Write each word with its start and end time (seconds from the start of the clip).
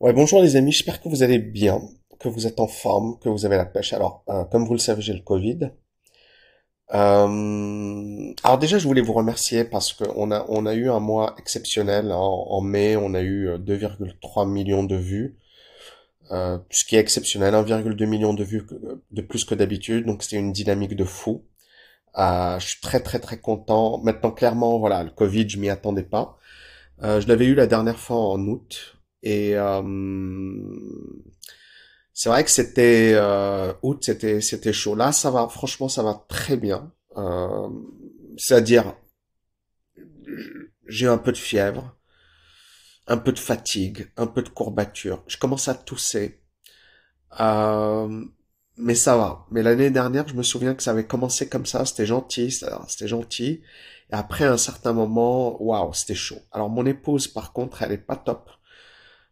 Ouais, 0.00 0.12
bonjour 0.12 0.40
les 0.42 0.54
amis, 0.56 0.70
j'espère 0.72 1.00
que 1.00 1.08
vous 1.08 1.22
allez 1.24 1.38
bien, 1.40 1.80
que 2.20 2.28
vous 2.28 2.46
êtes 2.46 2.60
en 2.60 2.68
forme, 2.68 3.18
que 3.18 3.28
vous 3.28 3.44
avez 3.46 3.56
la 3.56 3.66
pêche. 3.66 3.92
Alors, 3.92 4.22
euh, 4.28 4.44
comme 4.44 4.64
vous 4.64 4.74
le 4.74 4.78
savez, 4.78 5.02
j'ai 5.02 5.12
le 5.12 5.22
Covid. 5.22 5.70
Euh, 6.94 8.32
alors 8.44 8.58
déjà, 8.58 8.78
je 8.78 8.86
voulais 8.86 9.00
vous 9.02 9.12
remercier 9.12 9.64
parce 9.64 9.92
qu'on 9.92 10.30
a, 10.30 10.46
on 10.48 10.66
a 10.66 10.74
eu 10.74 10.88
un 10.88 11.00
mois 11.00 11.34
exceptionnel. 11.38 12.12
En, 12.12 12.60
mai, 12.60 12.96
on 12.96 13.12
a 13.14 13.22
eu 13.22 13.48
2,3 13.58 14.48
millions 14.48 14.84
de 14.84 14.96
vues, 14.96 15.36
euh, 16.30 16.58
ce 16.70 16.84
qui 16.84 16.96
est 16.96 17.00
exceptionnel, 17.00 17.54
1,2 17.54 18.06
million 18.06 18.34
de 18.34 18.44
vues 18.44 18.66
de 19.10 19.22
plus 19.22 19.44
que 19.44 19.54
d'habitude. 19.54 20.06
Donc 20.06 20.22
c'était 20.22 20.36
une 20.36 20.52
dynamique 20.52 20.94
de 20.96 21.04
fou. 21.04 21.44
Euh, 22.18 22.58
je 22.60 22.68
suis 22.68 22.80
très 22.80 23.00
très 23.00 23.18
très 23.20 23.38
content. 23.40 23.98
Maintenant, 24.02 24.30
clairement, 24.32 24.78
voilà, 24.78 25.04
le 25.04 25.10
Covid, 25.10 25.48
je 25.48 25.58
m'y 25.58 25.70
attendais 25.70 26.02
pas. 26.04 26.38
Euh, 27.02 27.20
je 27.20 27.28
l'avais 27.28 27.46
eu 27.46 27.54
la 27.54 27.66
dernière 27.66 27.98
fois 27.98 28.18
en 28.18 28.40
août. 28.46 28.97
Et 29.22 29.56
euh, 29.56 29.82
c'est 32.12 32.28
vrai 32.28 32.44
que 32.44 32.50
c'était 32.50 33.12
euh, 33.14 33.72
août, 33.82 33.98
c'était 34.02 34.40
c'était 34.40 34.72
chaud. 34.72 34.94
Là, 34.94 35.12
ça 35.12 35.30
va. 35.30 35.48
Franchement, 35.48 35.88
ça 35.88 36.02
va 36.02 36.24
très 36.28 36.56
bien. 36.56 36.92
Euh, 37.16 37.68
C'est-à-dire, 38.36 38.94
j'ai 40.86 41.06
un 41.06 41.18
peu 41.18 41.32
de 41.32 41.36
fièvre, 41.36 41.94
un 43.06 43.16
peu 43.18 43.32
de 43.32 43.38
fatigue, 43.38 44.10
un 44.16 44.26
peu 44.26 44.42
de 44.42 44.48
courbature. 44.48 45.24
Je 45.26 45.36
commence 45.38 45.68
à 45.68 45.74
tousser. 45.74 46.40
Euh, 47.40 48.24
mais 48.76 48.94
ça 48.94 49.16
va. 49.16 49.46
Mais 49.50 49.62
l'année 49.62 49.90
dernière, 49.90 50.28
je 50.28 50.34
me 50.34 50.42
souviens 50.42 50.74
que 50.74 50.82
ça 50.82 50.92
avait 50.92 51.06
commencé 51.06 51.48
comme 51.48 51.66
ça. 51.66 51.84
C'était 51.84 52.06
gentil, 52.06 52.50
c'était 52.50 53.08
gentil. 53.08 53.62
Et 54.10 54.14
après 54.14 54.44
un 54.46 54.56
certain 54.58 54.92
moment, 54.92 55.60
waouh, 55.62 55.92
c'était 55.94 56.14
chaud. 56.14 56.38
Alors 56.52 56.70
mon 56.70 56.86
épouse, 56.86 57.28
par 57.28 57.52
contre, 57.52 57.82
elle 57.82 57.92
est 57.92 57.98
pas 57.98 58.16
top. 58.16 58.50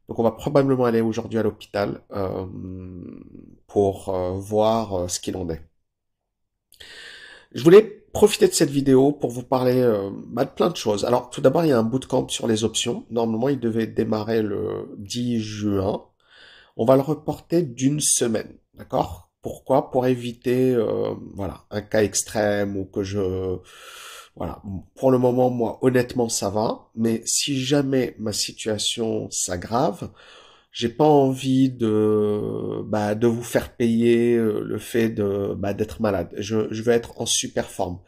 Donc 0.08 0.18
on 0.18 0.22
va 0.22 0.30
probablement 0.30 0.84
aller 0.84 1.00
aujourd'hui 1.00 1.38
à 1.38 1.42
l'hôpital 1.42 2.00
euh, 2.12 2.46
pour 3.66 4.08
euh, 4.08 4.32
voir 4.32 4.94
euh, 4.94 5.08
ce 5.08 5.18
qu'il 5.18 5.36
en 5.36 5.48
est. 5.50 5.62
Je 7.52 7.62
voulais 7.64 7.82
profiter 8.12 8.46
de 8.46 8.52
cette 8.52 8.70
vidéo 8.70 9.12
pour 9.12 9.30
vous 9.30 9.42
parler 9.42 9.82
bah, 10.28 10.44
de 10.44 10.50
plein 10.50 10.68
de 10.70 10.76
choses. 10.76 11.04
Alors 11.04 11.30
tout 11.30 11.40
d'abord 11.40 11.64
il 11.64 11.68
y 11.68 11.72
a 11.72 11.78
un 11.78 11.82
bootcamp 11.82 12.28
sur 12.28 12.46
les 12.46 12.64
options. 12.64 13.06
Normalement 13.10 13.48
il 13.48 13.60
devait 13.60 13.86
démarrer 13.86 14.42
le 14.42 14.94
10 14.98 15.40
juin. 15.40 16.04
On 16.76 16.84
va 16.84 16.96
le 16.96 17.02
reporter 17.02 17.62
d'une 17.62 18.00
semaine, 18.00 18.58
d'accord? 18.74 19.30
Pourquoi? 19.42 19.90
Pour 19.90 20.06
éviter 20.06 20.76
voilà 21.34 21.64
un 21.70 21.82
cas 21.82 22.02
extrême 22.02 22.76
ou 22.76 22.84
que 22.84 23.02
je 23.02 23.58
voilà. 24.36 24.62
Pour 24.96 25.10
le 25.10 25.18
moment, 25.18 25.50
moi, 25.50 25.78
honnêtement, 25.82 26.28
ça 26.28 26.50
va. 26.50 26.90
Mais 26.94 27.22
si 27.24 27.58
jamais 27.58 28.14
ma 28.18 28.32
situation 28.32 29.30
s'aggrave, 29.30 30.10
j'ai 30.72 30.90
pas 30.90 31.06
envie 31.06 31.70
de 31.70 32.82
bah, 32.84 33.14
de 33.14 33.26
vous 33.26 33.42
faire 33.42 33.74
payer 33.76 34.36
euh, 34.36 34.60
le 34.60 34.78
fait 34.78 35.08
de 35.08 35.54
bah, 35.56 35.72
d'être 35.72 36.02
malade. 36.02 36.34
Je, 36.36 36.68
je 36.70 36.82
vais 36.82 36.92
être 36.94 37.18
en 37.20 37.26
super 37.26 37.70
forme. 37.70 38.00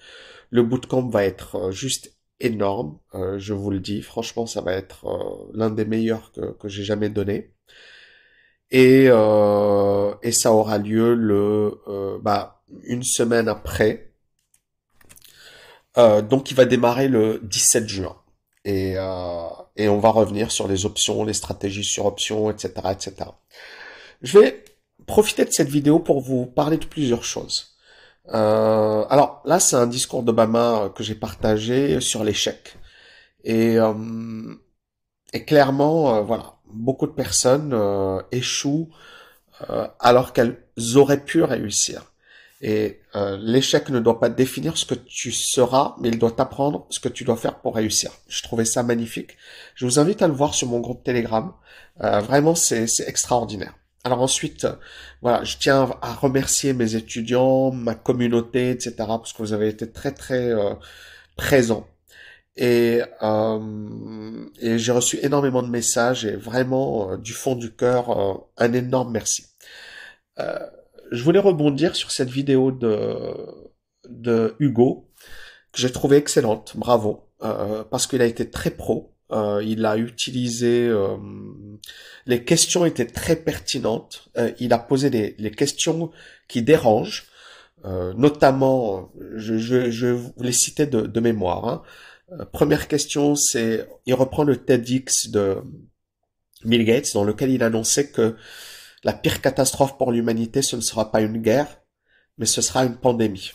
Le 0.51 0.63
bootcamp 0.63 1.09
va 1.09 1.25
être 1.25 1.57
euh, 1.57 1.71
juste 1.71 2.15
énorme, 2.41 2.99
euh, 3.15 3.39
je 3.39 3.55
vous 3.55 3.71
le 3.71 3.81
dis. 3.81 4.03
Franchement, 4.03 4.47
ça 4.47 4.61
va 4.61 4.75
être 4.75 5.07
l'un 5.55 5.71
des 5.71 5.87
meilleurs 5.87 6.31
que, 6.33 6.53
que 6.59 6.69
j'ai 6.69 6.85
jamais 6.85 7.09
donné. 7.09 7.55
Et, 8.71 9.07
et 9.07 10.33
ça 10.33 10.53
aura 10.53 10.77
lieu 10.79 11.15
le 11.15 11.73
bah, 12.23 12.63
une 12.85 13.03
semaine 13.03 13.49
après 13.49 14.08
euh, 15.99 16.23
donc 16.23 16.51
il 16.51 16.55
va 16.55 16.65
démarrer 16.65 17.09
le 17.09 17.41
17 17.43 17.89
juin. 17.89 18.17
Et, 18.65 18.95
euh, 18.97 19.49
et 19.77 19.89
on 19.89 19.99
va 19.99 20.11
revenir 20.11 20.51
sur 20.51 20.69
les 20.69 20.87
options, 20.87 21.25
les 21.25 21.33
stratégies 21.33 21.85
sur 21.85 22.07
options, 22.07 22.51
etc., 22.51 22.73
etc. 22.91 23.15
Je 24.23 24.39
vais 24.39 24.65
profiter 25.07 25.45
de 25.45 25.51
cette 25.51 25.69
vidéo 25.69 25.99
pour 26.01 26.21
vous 26.21 26.47
parler 26.47 26.77
de 26.77 26.85
plusieurs 26.85 27.25
choses. 27.25 27.77
Euh, 28.35 29.05
alors 29.09 29.43
là, 29.45 29.59
c'est 29.61 29.77
un 29.77 29.87
discours 29.87 30.23
d'Obama 30.23 30.93
que 30.95 31.03
j'ai 31.03 31.15
partagé 31.15 32.01
sur 32.01 32.25
l'échec. 32.25 32.77
Et, 33.45 33.77
et 35.33 35.45
clairement, 35.45 36.23
voilà, 36.23 36.57
beaucoup 36.67 37.07
de 37.07 37.13
personnes 37.13 37.75
échouent 38.33 38.91
alors 40.01 40.33
qu'elles 40.33 40.59
auraient 40.97 41.25
pu 41.25 41.43
réussir. 41.43 42.08
Et 42.61 43.01
euh, 43.15 43.37
l'échec 43.41 43.89
ne 43.89 44.01
doit 44.01 44.19
pas 44.19 44.29
définir 44.29 44.77
ce 44.77 44.85
que 44.85 44.95
tu 44.95 45.31
seras, 45.31 45.95
mais 46.01 46.09
il 46.09 46.19
doit 46.19 46.33
t'apprendre 46.33 46.87
ce 46.91 46.99
que 46.99 47.09
tu 47.09 47.25
dois 47.25 47.37
faire 47.37 47.61
pour 47.61 47.77
réussir. 47.77 48.11
Je 48.29 48.43
trouvais 48.43 48.65
ça 48.65 48.83
magnifique. 48.83 49.37
Je 49.77 49.87
vous 49.87 50.01
invite 50.01 50.23
à 50.23 50.29
le 50.29 50.35
voir 50.35 50.55
sur 50.55 50.67
mon 50.69 50.81
groupe 50.81 51.05
Telegram. 51.05 51.53
Euh, 52.03 52.21
vraiment, 52.21 52.55
c'est 52.55 52.87
extraordinaire. 53.07 53.75
Alors 54.05 54.23
ensuite, 54.23 54.65
euh, 54.65 54.75
voilà, 55.23 55.45
je 55.45 55.57
tiens 55.59 55.89
à 56.03 56.15
remercier 56.15 56.73
mes 56.73 56.97
étudiants, 56.97 57.71
ma 57.71 57.95
communauté, 57.95 58.71
etc., 58.71 58.95
parce 58.99 59.33
que 59.33 59.43
vous 59.43 59.53
avez 59.53 59.69
été 59.69 59.91
très 59.91 60.13
très 60.13 60.51
euh, 60.53 60.75
présents. 61.37 61.87
Et, 62.57 63.01
et 64.61 64.79
j'ai 64.79 64.93
reçu 64.93 65.19
énormément 65.23 65.63
de 65.63 65.69
messages 65.69 66.25
et 66.25 66.35
vraiment 66.35 67.17
du 67.17 67.33
fond 67.33 67.55
du 67.55 67.73
cœur 67.73 68.49
un 68.57 68.73
énorme 68.73 69.13
merci. 69.13 69.47
Je 71.11 71.23
voulais 71.23 71.39
rebondir 71.39 71.97
sur 71.97 72.11
cette 72.11 72.31
vidéo 72.31 72.73
de, 72.73 73.35
de 74.09 74.55
Hugo, 74.59 75.09
que 75.73 75.81
j'ai 75.81 75.91
trouvé 75.91 76.17
excellente, 76.17 76.77
bravo, 76.77 77.29
euh, 77.43 77.85
parce 77.85 78.07
qu'il 78.07 78.23
a 78.23 78.27
été 78.27 78.51
très 78.51 78.71
pro. 78.71 79.15
Euh, 79.31 79.63
il 79.63 79.85
a 79.85 79.99
utilisé 79.99 80.89
euh, 80.89 81.17
les 82.25 82.45
questions 82.45 82.87
étaient 82.87 83.07
très 83.07 83.37
pertinentes. 83.37 84.31
Euh, 84.39 84.53
il 84.59 84.73
a 84.73 84.79
posé 84.79 85.11
les, 85.11 85.35
les 85.39 85.51
questions 85.51 86.11
qui 86.49 86.63
dérangent, 86.63 87.27
euh, 87.85 88.15
notamment, 88.15 89.13
je, 89.37 89.59
je, 89.59 89.91
je 89.91 90.07
vous 90.07 90.33
les 90.41 90.53
citais 90.53 90.87
de, 90.87 91.03
de 91.03 91.21
mémoire. 91.21 91.69
Hein. 91.69 91.83
Euh, 92.33 92.45
première 92.47 92.89
question, 92.89 93.35
c'est 93.35 93.87
il 94.07 94.15
reprend 94.15 94.45
le 94.45 94.57
TEDx 94.57 95.29
de 95.29 95.59
Bill 96.65 96.85
Gates 96.85 97.13
dans 97.15 97.25
lequel 97.25 97.51
il 97.51 97.63
annonçait 97.63 98.11
que 98.11 98.35
la 99.05 99.13
pire 99.13 99.41
catastrophe 99.41 99.97
pour 99.97 100.13
l'humanité, 100.13 100.63
ce 100.63 100.77
ne 100.77 100.81
sera 100.81 101.11
pas 101.11 101.21
une 101.21 101.39
guerre, 101.39 101.81
mais 102.37 102.47
ce 102.47 102.61
sera 102.61 102.85
une 102.85 102.97
pandémie. 102.97 103.53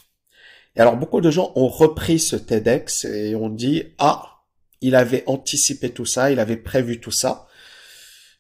Et 0.76 0.80
alors 0.80 0.98
beaucoup 0.98 1.22
de 1.22 1.30
gens 1.30 1.52
ont 1.56 1.68
repris 1.68 2.20
ce 2.20 2.36
TEDx 2.36 3.06
et 3.06 3.36
ont 3.36 3.50
dit 3.50 3.84
ah 4.00 4.42
il 4.82 4.96
avait 4.96 5.24
anticipé 5.28 5.92
tout 5.92 6.06
ça, 6.06 6.32
il 6.32 6.40
avait 6.40 6.58
prévu 6.58 7.00
tout 7.00 7.12
ça. 7.12 7.48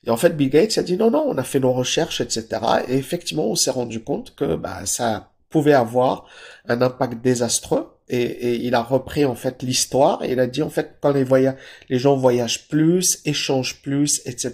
Et 0.06 0.10
en 0.10 0.18
fait 0.18 0.36
Bill 0.36 0.50
Gates 0.50 0.78
a 0.78 0.84
dit 0.84 0.98
non 0.98 1.12
non 1.12 1.24
on 1.28 1.38
a 1.38 1.44
fait 1.44 1.60
nos 1.60 1.74
recherches 1.74 2.22
etc. 2.22 2.48
Et 2.88 2.98
effectivement 2.98 3.48
on 3.48 3.56
s'est 3.56 3.72
rendu 3.72 4.04
compte 4.04 4.36
que 4.36 4.56
bah, 4.56 4.86
ça 4.86 5.32
pouvait 5.50 5.74
avoir 5.74 6.26
un 6.68 6.82
impact 6.82 7.22
désastreux 7.22 7.93
et, 8.10 8.56
il 8.56 8.76
a 8.76 8.84
repris 8.84 9.26
en 9.26 9.36
fait 9.36 9.64
l'histoire 9.64 10.24
et 10.24 10.32
il 10.34 10.40
a 10.40 10.48
dit 10.48 10.62
en 10.62 10.70
fait 10.70 10.98
quand 11.02 11.12
les 11.12 11.24
voyages, 11.24 11.56
les 11.90 12.00
gens 12.00 12.16
voyagent 12.16 12.68
plus, 12.68 13.22
échangent 13.26 13.82
plus, 13.82 14.22
etc. 14.26 14.54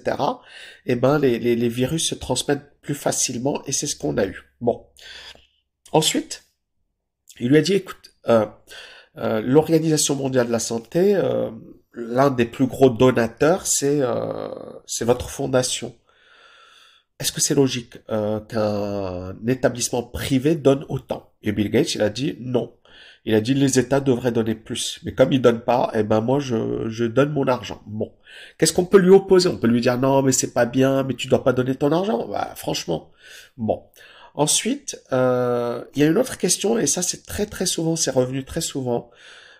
Et 0.85 0.93
eh 0.93 0.95
ben 0.95 1.19
les, 1.19 1.39
les, 1.39 1.55
les 1.55 1.69
virus 1.69 2.07
se 2.07 2.15
transmettent 2.15 2.79
plus 2.81 2.95
facilement 2.95 3.61
et 3.65 3.71
c'est 3.71 3.87
ce 3.87 3.95
qu'on 3.95 4.17
a 4.17 4.25
eu. 4.25 4.43
Bon. 4.61 4.85
Ensuite, 5.91 6.43
il 7.39 7.49
lui 7.49 7.57
a 7.57 7.61
dit 7.61 7.73
écoute, 7.73 8.13
euh, 8.27 8.45
euh, 9.17 9.41
l'Organisation 9.41 10.15
mondiale 10.15 10.47
de 10.47 10.51
la 10.51 10.59
santé, 10.59 11.15
euh, 11.15 11.49
l'un 11.93 12.29
des 12.29 12.45
plus 12.45 12.67
gros 12.67 12.89
donateurs, 12.89 13.65
c'est 13.65 14.01
c'est 14.85 15.05
votre 15.05 15.29
fondation. 15.29 15.95
Est-ce 17.19 17.33
que 17.33 17.41
c'est 17.41 17.55
logique 17.55 17.97
qu'un 18.07 19.35
établissement 19.47 20.03
privé 20.03 20.55
donne 20.55 20.85
autant? 20.87 21.33
Et 21.41 21.51
Bill 21.51 21.69
Gates, 21.69 21.95
il 21.95 22.01
a 22.01 22.09
dit 22.09 22.37
non. 22.39 22.73
Il 23.25 23.35
a 23.35 23.41
dit 23.41 23.53
les 23.53 23.79
États 23.79 23.99
devraient 23.99 24.31
donner 24.31 24.55
plus. 24.55 24.99
Mais 25.03 25.13
comme 25.13 25.33
ils 25.33 25.41
donnent 25.41 25.61
pas, 25.61 25.91
eh 25.93 26.03
ben 26.03 26.21
moi 26.21 26.39
je, 26.39 27.05
donne 27.05 27.31
mon 27.31 27.47
argent. 27.47 27.81
Bon. 27.85 28.11
Qu'est-ce 28.57 28.73
qu'on 28.73 28.85
peut 28.85 28.97
lui 28.97 29.09
opposer? 29.09 29.49
On 29.49 29.57
peut 29.57 29.67
lui 29.67 29.81
dire 29.81 29.97
non 29.97 30.21
mais 30.21 30.31
c'est 30.31 30.53
pas 30.53 30.65
bien, 30.65 31.03
mais 31.03 31.13
tu 31.15 31.27
dois 31.27 31.43
pas 31.43 31.53
donner 31.53 31.75
ton 31.75 31.91
argent. 31.91 32.27
Bah, 32.27 32.53
franchement. 32.55 33.11
Bon. 33.57 33.83
Ensuite, 34.35 35.01
euh, 35.11 35.83
il 35.95 36.01
y 36.01 36.05
a 36.05 36.07
une 36.07 36.17
autre 36.17 36.37
question, 36.37 36.77
et 36.79 36.87
ça 36.87 37.01
c'est 37.01 37.25
très 37.25 37.45
très 37.45 37.65
souvent, 37.65 37.95
c'est 37.95 38.11
revenu 38.11 38.45
très 38.45 38.61
souvent. 38.61 39.09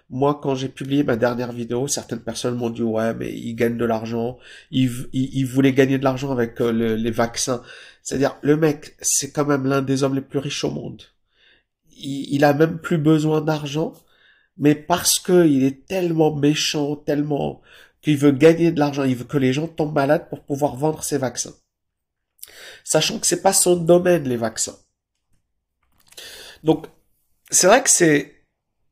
Moi, 0.09 0.39
quand 0.41 0.56
j'ai 0.56 0.69
publié 0.69 1.03
ma 1.03 1.17
dernière 1.17 1.51
vidéo, 1.51 1.88
certaines 1.88 2.21
personnes 2.21 2.56
m'ont 2.56 2.69
dit 2.69 2.81
ouais, 2.81 3.13
mais 3.13 3.31
ils 3.31 3.56
gagnent 3.56 3.77
de 3.77 3.85
l'argent, 3.85 4.38
ils, 4.71 4.91
ils, 5.13 5.45
voulaient 5.45 5.73
gagner 5.73 5.97
de 6.00 6.03
l'argent 6.03 6.31
avec 6.31 6.61
euh, 6.61 6.71
les 6.71 7.11
vaccins. 7.11 7.61
C'est-à-dire, 8.03 8.38
le 8.41 8.57
mec, 8.57 8.95
c'est 9.01 9.31
quand 9.31 9.45
même 9.45 9.65
l'un 9.67 9.81
des 9.81 10.03
hommes 10.03 10.15
les 10.15 10.21
plus 10.21 10.39
riches 10.39 10.63
au 10.63 10.71
monde 10.71 11.03
il, 11.99 12.43
a 12.43 12.53
même 12.53 12.79
plus 12.79 12.97
besoin 12.97 13.41
d'argent, 13.41 13.93
mais 14.57 14.75
parce 14.75 15.19
que 15.19 15.47
il 15.47 15.63
est 15.63 15.85
tellement 15.87 16.35
méchant, 16.35 16.95
tellement 16.95 17.61
qu'il 18.01 18.17
veut 18.17 18.31
gagner 18.31 18.71
de 18.71 18.79
l'argent, 18.79 19.03
il 19.03 19.15
veut 19.15 19.25
que 19.25 19.37
les 19.37 19.53
gens 19.53 19.67
tombent 19.67 19.93
malades 19.93 20.29
pour 20.29 20.43
pouvoir 20.43 20.75
vendre 20.75 21.03
ses 21.03 21.17
vaccins. 21.17 21.53
Sachant 22.83 23.19
que 23.19 23.27
c'est 23.27 23.41
pas 23.41 23.53
son 23.53 23.75
domaine 23.75 24.27
les 24.27 24.37
vaccins. 24.37 24.77
Donc 26.63 26.87
c'est 27.49 27.67
vrai 27.67 27.83
que 27.83 27.89
c'est 27.89 28.35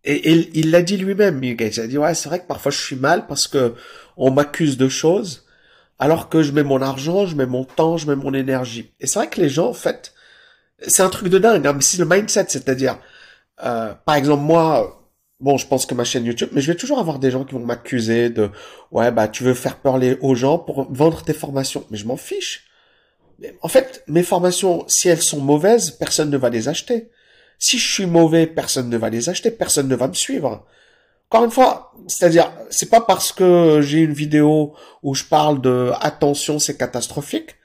et, 0.04 0.58
il 0.58 0.72
l'a 0.72 0.84
dit 0.84 0.98
lui-même, 0.98 1.44
Il 1.44 1.80
a 1.80 1.88
dit 1.88 1.98
ouais 1.98 2.14
c'est 2.14 2.30
vrai 2.30 2.40
que 2.40 2.48
parfois 2.48 2.72
je 2.72 2.80
suis 2.80 2.96
mal 2.96 3.28
parce 3.28 3.48
que 3.48 3.76
on 4.16 4.32
m'accuse 4.32 4.78
de 4.78 4.90
choses 4.90 5.48
alors 6.00 6.30
que 6.30 6.44
je 6.44 6.52
mets 6.52 6.64
mon 6.64 6.82
argent, 6.82 7.26
je 7.26 7.36
mets 7.36 7.46
mon 7.46 7.64
temps, 7.64 7.98
je 7.98 8.08
mets 8.08 8.16
mon 8.16 8.34
énergie. 8.34 8.94
Et 9.00 9.08
c'est 9.08 9.20
vrai 9.20 9.30
que 9.30 9.42
les 9.42 9.50
gens, 9.50 9.70
en 9.70 9.74
fait, 9.74 10.14
c'est 10.86 11.04
un 11.04 11.10
truc 11.10 11.30
de 11.30 11.40
dingue, 11.40 11.66
hein, 11.66 11.74
mais 11.74 11.82
c'est 11.82 11.98
le 11.98 12.06
mindset, 12.06 12.46
c'est-à-dire, 12.50 13.00
euh, 13.64 13.94
par 14.06 14.16
exemple, 14.16 14.44
moi, 14.44 14.98
bon, 15.40 15.58
je 15.58 15.68
pense 15.68 15.86
que 15.86 15.94
ma 15.94 16.04
chaîne 16.04 16.26
YouTube, 16.26 16.50
mais 16.52 16.62
je 16.62 16.72
vais 16.72 16.78
toujours 16.78 17.00
avoir 17.00 17.20
des 17.20 17.32
gens 17.32 17.44
qui 17.46 17.54
vont 17.54 17.66
m'accuser 17.66 18.30
de, 18.30 18.50
ouais, 18.92 19.12
bah, 19.12 19.28
tu 19.28 19.44
veux 19.44 19.54
faire 19.54 19.78
peur 19.78 20.00
aux 20.22 20.36
gens 20.36 20.60
pour 20.60 20.92
vendre 20.92 21.24
tes 21.24 21.34
formations. 21.34 21.86
Mais 21.90 21.98
je 21.98 22.08
m'en 22.08 22.18
fiche. 22.18 22.66
En 23.62 23.68
fait, 23.68 24.04
mes 24.08 24.24
formations, 24.24 24.84
si 24.88 25.10
elles 25.10 25.22
sont 25.22 25.40
mauvaises, 25.40 25.92
personne 25.92 26.30
ne 26.30 26.38
va 26.38 26.50
les 26.50 26.70
acheter. 26.70 27.10
Si 27.60 27.78
je 27.78 27.92
suis 27.92 28.06
mauvais, 28.06 28.48
personne 28.48 28.90
ne 28.90 28.98
va 28.98 29.10
les 29.10 29.30
acheter, 29.30 29.52
personne 29.52 29.88
ne 29.88 29.96
va 29.96 30.08
me 30.08 30.14
suivre. 30.14 30.66
Encore 31.30 31.46
une 31.46 31.52
fois, 31.52 31.94
c'est-à-dire, 32.08 32.52
c'est 32.70 32.90
pas 32.90 33.02
parce 33.02 33.32
que 33.32 33.82
j'ai 33.82 34.00
une 34.00 34.14
vidéo 34.14 34.74
où 35.04 35.14
je 35.14 35.26
parle 35.26 35.62
de 35.62 35.92
attention, 36.00 36.58
c'est 36.58 36.78
catastrophique, 36.78 37.56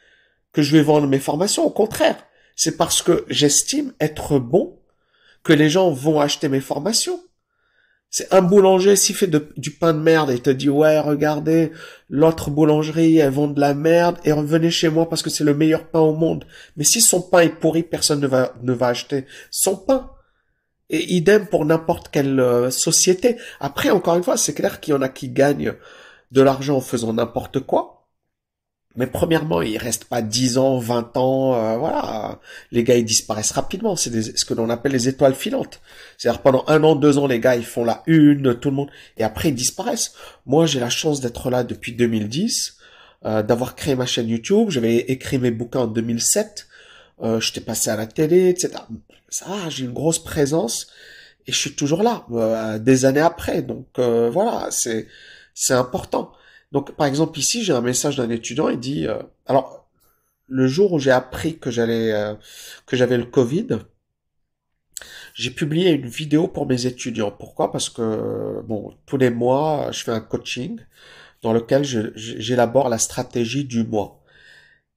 que 0.53 0.63
je 0.63 0.77
vais 0.77 0.83
vendre 0.83 1.07
mes 1.07 1.19
formations. 1.19 1.65
Au 1.65 1.71
contraire, 1.71 2.17
c'est 2.57 2.77
parce 2.77 3.03
que 3.03 3.25
j'estime 3.29 3.93
être 4.01 4.39
bon 4.39 4.79
que 5.43 5.53
les 5.53 5.71
gens 5.71 5.91
vont 5.91 6.21
acheter 6.21 6.49
mes 6.49 6.61
formations. 6.61 7.21
C'est 8.15 8.33
un 8.35 8.43
boulanger 8.43 8.95
s'il 8.95 9.17
fait 9.17 9.31
du 9.57 9.71
pain 9.71 9.95
de 9.95 9.99
merde 9.99 10.31
et 10.31 10.39
te 10.39 10.51
dit 10.51 10.69
ouais 10.69 11.01
regardez 11.01 11.73
l'autre 12.11 12.51
boulangerie 12.51 13.17
elles 13.17 13.33
vendent 13.33 13.55
de 13.55 13.61
la 13.61 13.73
merde 13.73 14.19
et 14.25 14.33
revenez 14.33 14.71
chez 14.71 14.91
moi 14.91 15.09
parce 15.09 15.23
que 15.23 15.31
c'est 15.31 15.45
le 15.45 15.55
meilleur 15.55 15.89
pain 15.89 16.01
au 16.01 16.15
monde. 16.15 16.45
Mais 16.77 16.85
si 16.85 17.01
son 17.01 17.23
pain 17.23 17.41
est 17.41 17.49
pourri 17.49 17.83
personne 17.83 18.21
ne 18.21 18.27
va 18.27 18.55
ne 18.63 18.75
va 18.75 18.89
acheter 18.89 19.25
son 19.51 19.77
pain. 19.77 20.11
Et 20.91 21.15
idem 21.15 21.47
pour 21.47 21.65
n'importe 21.65 22.11
quelle 22.11 22.39
euh, 22.39 22.71
société. 22.71 23.39
Après 23.61 23.89
encore 23.89 24.17
une 24.17 24.23
fois 24.23 24.37
c'est 24.37 24.53
clair 24.53 24.81
qu'il 24.81 24.93
y 24.93 24.97
en 24.97 25.01
a 25.01 25.09
qui 25.09 25.31
gagnent 25.31 25.73
de 26.33 26.43
l'argent 26.43 26.77
en 26.77 26.81
faisant 26.83 27.15
n'importe 27.15 27.61
quoi. 27.61 28.02
Mais 28.95 29.07
premièrement, 29.07 29.63
il 29.63 29.79
reste 29.79 30.05
pas 30.05 30.21
10 30.21 30.59
ans, 30.59 30.79
20 30.79 31.17
ans, 31.17 31.55
euh, 31.55 31.77
voilà. 31.79 32.41
Les 32.71 32.85
gars, 32.85 32.97
ils 32.97 33.05
disparaissent 33.05 33.53
rapidement. 33.53 33.97
C'est 33.97 34.37
ce 34.37 34.45
que 34.45 34.55
l'on 34.55 34.69
appelle 34.69 34.93
les 34.93 35.09
étoiles 35.09 35.35
filantes. 35.35 35.81
C'est-à-dire 36.19 36.43
pendant 36.43 36.65
un 36.69 36.85
an, 36.85 36.95
deux 36.95 37.19
ans, 37.19 37.27
les 37.27 37.41
gars, 37.41 37.57
ils 37.57 37.65
font 37.65 37.85
la 37.85 38.03
une, 38.07 38.55
tout 38.59 38.71
le 38.71 38.77
monde, 38.77 38.91
et 39.17 39.25
après 39.25 39.49
ils 39.49 39.55
disparaissent. 39.55 40.13
Moi, 40.47 40.67
j'ai 40.67 40.81
la 40.81 40.91
chance 40.91 41.21
d'être 41.21 41.51
là 41.51 41.65
depuis 41.65 41.93
2010, 41.93 42.77
euh, 43.25 43.43
d'avoir 43.43 43.75
créé 43.77 43.95
ma 43.95 44.07
chaîne 44.07 44.29
YouTube. 44.29 44.69
J'avais 44.71 44.97
écrit 44.97 45.39
mes 45.39 45.51
bouquins 45.51 45.81
en 45.81 45.87
2007. 45.87 46.67
Euh, 47.23 47.41
J'étais 47.41 47.61
passé 47.61 47.91
à 47.91 47.97
la 47.97 48.07
télé, 48.07 48.49
etc. 48.49 48.75
Ça, 49.29 49.47
j'ai 49.71 49.85
une 49.85 49.93
grosse 49.93 50.19
présence 50.19 50.89
et 51.47 51.53
je 51.53 51.57
suis 51.57 51.75
toujours 51.75 52.03
là, 52.03 52.25
euh, 52.33 52.79
des 52.79 53.05
années 53.05 53.21
après. 53.21 53.63
Donc 53.63 53.87
euh, 53.99 54.31
voilà, 54.31 54.69
c'est 54.71 55.07
c'est 55.55 55.75
important. 55.75 56.33
Donc, 56.73 56.93
par 56.97 57.07
exemple, 57.07 57.39
ici, 57.39 57.63
j'ai 57.63 57.73
un 57.73 57.83
message 57.83 58.17
d'un 58.17 58.31
étudiant, 58.31 58.69
il 58.69 58.81
dit, 58.81 59.07
euh, 59.07 59.23
alors, 59.47 59.89
le 60.49 60.67
jour 60.67 60.93
où 60.93 60.99
j'ai 60.99 61.11
appris 61.11 61.59
que 61.59 61.71
j'allais, 61.71 62.13
euh, 62.13 62.35
que 62.87 62.97
j'avais 62.97 63.19
le 63.19 63.27
Covid, 63.27 63.69
j'ai 65.35 65.51
publié 65.51 65.91
une 65.91 66.07
vidéo 66.09 66.49
pour 66.49 66.67
mes 66.67 66.87
étudiants. 66.87 67.31
Pourquoi? 67.31 67.73
Parce 67.73 67.89
que, 67.91 68.63
bon, 68.63 68.95
tous 69.07 69.17
les 69.19 69.31
mois, 69.31 69.91
je 69.93 70.03
fais 70.05 70.13
un 70.13 70.21
coaching 70.21 70.81
dans 71.43 71.53
lequel 71.53 71.85
j'élabore 72.17 72.89
la 72.89 72.99
stratégie 72.99 73.65
du 73.65 73.85
mois. 73.85 74.23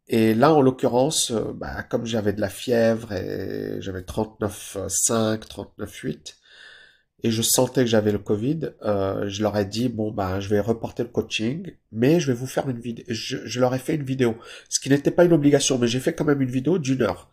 Et 0.07 0.35
là, 0.35 0.53
en 0.53 0.61
l'occurrence, 0.61 1.31
euh, 1.31 1.51
bah, 1.53 1.83
comme 1.83 2.05
j'avais 2.05 2.33
de 2.33 2.41
la 2.41 2.49
fièvre 2.49 3.11
et 3.13 3.81
j'avais 3.81 4.01
39,5, 4.03 5.47
39,8, 5.47 6.35
et 7.25 7.31
je 7.31 7.41
sentais 7.41 7.81
que 7.81 7.89
j'avais 7.89 8.11
le 8.11 8.19
Covid, 8.19 8.73
euh, 8.83 9.27
je 9.27 9.41
leur 9.41 9.57
ai 9.57 9.65
dit 9.65 9.89
bon 9.89 10.11
ben 10.11 10.39
je 10.39 10.47
vais 10.47 10.59
reporter 10.59 11.01
le 11.01 11.09
coaching, 11.09 11.71
mais 11.91 12.19
je 12.19 12.27
vais 12.27 12.37
vous 12.37 12.45
faire 12.45 12.69
une 12.69 12.79
vidéo. 12.79 13.03
Je, 13.09 13.59
leur 13.59 13.73
ai 13.73 13.79
fait 13.79 13.95
une 13.95 14.03
vidéo, 14.03 14.35
ce 14.69 14.79
qui 14.79 14.89
n'était 14.91 15.09
pas 15.09 15.25
une 15.25 15.33
obligation, 15.33 15.79
mais 15.79 15.87
j'ai 15.87 15.99
fait 15.99 16.13
quand 16.13 16.23
même 16.23 16.43
une 16.43 16.51
vidéo 16.51 16.77
d'une 16.77 17.01
heure. 17.01 17.31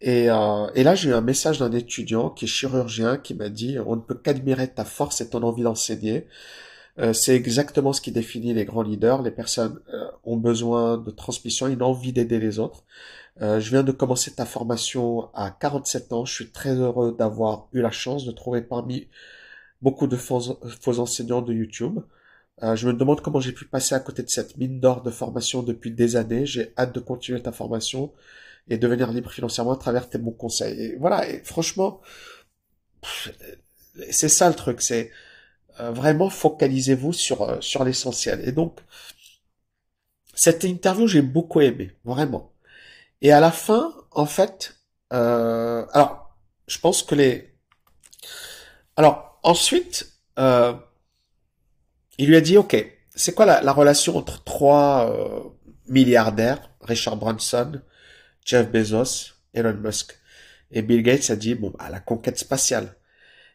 Et, 0.00 0.28
euh, 0.30 0.66
et 0.74 0.82
là 0.82 0.96
j'ai 0.96 1.10
eu 1.10 1.14
un 1.14 1.20
message 1.20 1.60
d'un 1.60 1.70
étudiant 1.70 2.28
qui 2.28 2.46
est 2.46 2.48
chirurgien 2.48 3.16
qui 3.16 3.34
m'a 3.34 3.50
dit 3.50 3.78
on 3.86 3.94
ne 3.94 4.00
peut 4.00 4.16
qu'admirer 4.16 4.66
ta 4.66 4.84
force 4.84 5.20
et 5.20 5.30
ton 5.30 5.44
envie 5.44 5.62
d'enseigner. 5.62 6.26
Euh, 6.98 7.12
c'est 7.12 7.36
exactement 7.36 7.92
ce 7.92 8.00
qui 8.00 8.10
définit 8.10 8.52
les 8.52 8.64
grands 8.64 8.82
leaders. 8.82 9.22
Les 9.22 9.30
personnes 9.30 9.80
euh, 9.92 10.08
ont 10.24 10.36
besoin 10.36 10.98
de 10.98 11.10
transmission, 11.12 11.68
une 11.68 11.82
envie 11.82 12.12
d'aider 12.12 12.40
les 12.40 12.58
autres. 12.58 12.84
Euh, 13.42 13.58
je 13.60 13.70
viens 13.70 13.82
de 13.82 13.92
commencer 13.92 14.32
ta 14.32 14.46
formation 14.46 15.32
à 15.34 15.50
47 15.50 16.12
ans. 16.12 16.24
Je 16.24 16.32
suis 16.34 16.50
très 16.50 16.74
heureux 16.74 17.14
d'avoir 17.18 17.68
eu 17.72 17.80
la 17.80 17.90
chance 17.90 18.24
de 18.24 18.32
trouver 18.32 18.62
parmi 18.62 19.08
beaucoup 19.82 20.06
de 20.06 20.16
faux, 20.16 20.58
enseignants 20.98 21.42
de 21.42 21.52
YouTube. 21.52 22.00
Euh, 22.62 22.76
je 22.76 22.86
me 22.86 22.92
demande 22.94 23.20
comment 23.20 23.40
j'ai 23.40 23.52
pu 23.52 23.64
passer 23.66 23.94
à 23.94 24.00
côté 24.00 24.22
de 24.22 24.30
cette 24.30 24.56
mine 24.56 24.80
d'or 24.80 25.02
de 25.02 25.10
formation 25.10 25.62
depuis 25.62 25.90
des 25.92 26.16
années. 26.16 26.46
J'ai 26.46 26.72
hâte 26.78 26.94
de 26.94 27.00
continuer 27.00 27.42
ta 27.42 27.52
formation 27.52 28.12
et 28.68 28.78
devenir 28.78 29.12
libre 29.12 29.30
financièrement 29.30 29.72
à 29.72 29.76
travers 29.76 30.08
tes 30.08 30.18
bons 30.18 30.32
conseils. 30.32 30.80
Et 30.80 30.96
voilà, 30.96 31.28
et 31.28 31.40
franchement, 31.44 32.00
c'est 34.10 34.28
ça 34.28 34.48
le 34.48 34.54
truc, 34.54 34.80
c'est 34.82 35.10
euh, 35.80 35.90
vraiment 35.90 36.30
focalisez-vous 36.30 37.12
sur, 37.12 37.62
sur 37.62 37.84
l'essentiel. 37.84 38.40
Et 38.48 38.52
donc, 38.52 38.80
cette 40.34 40.64
interview, 40.64 41.06
j'ai 41.06 41.22
beaucoup 41.22 41.60
aimé, 41.60 41.92
vraiment. 42.04 42.53
Et 43.24 43.32
à 43.32 43.40
la 43.40 43.50
fin, 43.50 43.90
en 44.10 44.26
fait, 44.26 44.76
euh, 45.14 45.86
alors, 45.94 46.36
je 46.66 46.78
pense 46.78 47.02
que 47.02 47.14
les... 47.14 47.54
Alors, 48.98 49.40
ensuite, 49.42 50.12
euh, 50.38 50.74
il 52.18 52.28
lui 52.28 52.36
a 52.36 52.42
dit, 52.42 52.58
OK, 52.58 52.76
c'est 53.14 53.34
quoi 53.34 53.46
la, 53.46 53.72
relation 53.72 54.18
entre 54.18 54.44
trois 54.44 55.10
euh, 55.10 55.40
milliardaires, 55.88 56.70
Richard 56.82 57.16
Branson, 57.16 57.80
Jeff 58.44 58.70
Bezos, 58.70 59.32
Elon 59.54 59.72
Musk 59.72 60.18
Et 60.70 60.82
Bill 60.82 61.02
Gates? 61.02 61.30
A 61.30 61.36
dit, 61.36 61.54
bon, 61.54 61.70
à 61.78 61.84
bah, 61.84 61.90
la 61.92 62.00
conquête 62.00 62.38
spatiale. 62.38 62.94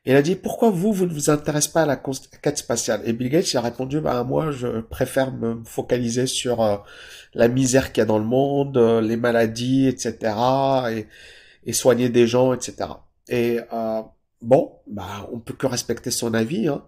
Il 0.06 0.16
a 0.16 0.22
dit, 0.22 0.36
pourquoi 0.36 0.70
vous, 0.70 0.94
vous 0.94 1.06
ne 1.06 1.14
vous 1.14 1.30
intéressez 1.30 1.72
pas 1.72 1.84
à 1.84 1.86
la 1.86 1.98
conquête 1.98 2.58
spatiale? 2.58 3.02
Et 3.06 3.14
Bill 3.14 3.30
Gates 3.30 3.54
a 3.56 3.62
répondu, 3.62 4.00
bah 4.00 4.24
moi, 4.24 4.52
je 4.52 4.80
préfère 4.80 5.32
me 5.34 5.62
focaliser 5.66 6.26
sur 6.26 6.62
euh, 6.62 6.78
la 7.34 7.48
misère 7.48 7.92
qu'il 7.92 8.02
y 8.02 8.04
a 8.04 8.06
dans 8.06 8.18
le 8.18 8.26
monde, 8.26 8.78
euh, 8.78 9.02
les 9.02 9.18
maladies, 9.18 9.88
etc. 9.88 10.34
Et, 11.66 11.74
soigner 11.74 12.10
des 12.10 12.26
gens, 12.28 12.54
etc. 12.54 12.90
Et 13.28 13.60
euh, 13.74 14.02
bon, 14.42 14.72
bah 14.88 15.30
on 15.32 15.40
peut 15.40 15.54
que 15.54 15.68
respecter 15.68 16.10
son 16.12 16.34
avis. 16.34 16.68
Hein. 16.68 16.84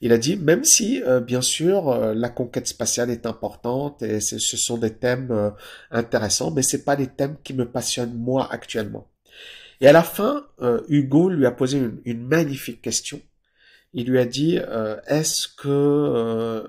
Il 0.00 0.12
a 0.12 0.18
dit, 0.18 0.36
même 0.36 0.64
si, 0.64 1.02
euh, 1.04 1.20
bien 1.20 1.40
sûr, 1.40 1.94
la 2.14 2.28
conquête 2.30 2.66
spatiale 2.66 3.10
est 3.10 3.26
importante 3.26 4.02
et 4.02 4.20
ce 4.20 4.38
sont 4.38 4.76
des 4.78 4.94
thèmes 4.94 5.52
intéressants, 5.90 6.50
mais 6.50 6.62
c'est 6.62 6.84
pas 6.84 6.96
les 6.96 7.06
thèmes 7.06 7.36
qui 7.44 7.54
me 7.54 7.64
passionnent 7.70 8.14
moi 8.14 8.48
actuellement. 8.50 9.06
Et 9.84 9.86
à 9.86 9.92
la 9.92 10.02
fin, 10.02 10.46
euh, 10.62 10.80
Hugo 10.88 11.28
lui 11.28 11.44
a 11.44 11.50
posé 11.50 11.90
une, 12.06 12.26
magnifique 12.26 12.80
question. 12.80 13.20
Il 13.92 14.08
lui 14.08 14.18
a 14.18 14.24
dit, 14.24 14.58
euh, 14.58 14.96
est-ce 15.06 15.46
que 15.46 15.68
euh, 15.68 16.66